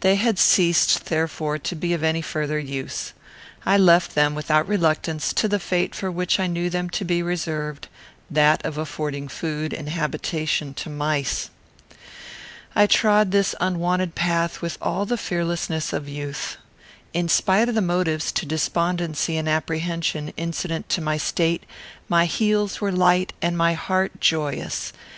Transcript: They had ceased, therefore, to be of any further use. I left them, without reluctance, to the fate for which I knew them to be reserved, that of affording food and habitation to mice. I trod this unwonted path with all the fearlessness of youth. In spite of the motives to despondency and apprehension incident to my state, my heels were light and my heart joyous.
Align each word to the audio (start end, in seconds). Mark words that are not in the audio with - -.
They 0.00 0.16
had 0.16 0.38
ceased, 0.38 1.04
therefore, 1.10 1.58
to 1.58 1.74
be 1.76 1.92
of 1.92 2.02
any 2.02 2.22
further 2.22 2.58
use. 2.58 3.12
I 3.66 3.76
left 3.76 4.14
them, 4.14 4.34
without 4.34 4.66
reluctance, 4.66 5.30
to 5.34 5.46
the 5.46 5.58
fate 5.58 5.94
for 5.94 6.10
which 6.10 6.40
I 6.40 6.46
knew 6.46 6.70
them 6.70 6.88
to 6.88 7.04
be 7.04 7.22
reserved, 7.22 7.86
that 8.30 8.64
of 8.64 8.78
affording 8.78 9.28
food 9.28 9.74
and 9.74 9.90
habitation 9.90 10.72
to 10.72 10.88
mice. 10.88 11.50
I 12.74 12.86
trod 12.86 13.30
this 13.30 13.54
unwonted 13.60 14.14
path 14.14 14.62
with 14.62 14.78
all 14.80 15.04
the 15.04 15.18
fearlessness 15.18 15.92
of 15.92 16.08
youth. 16.08 16.56
In 17.12 17.28
spite 17.28 17.68
of 17.68 17.74
the 17.74 17.82
motives 17.82 18.32
to 18.32 18.46
despondency 18.46 19.36
and 19.36 19.50
apprehension 19.50 20.32
incident 20.38 20.88
to 20.88 21.02
my 21.02 21.18
state, 21.18 21.64
my 22.08 22.24
heels 22.24 22.80
were 22.80 22.90
light 22.90 23.34
and 23.42 23.54
my 23.58 23.74
heart 23.74 24.18
joyous. 24.18 24.94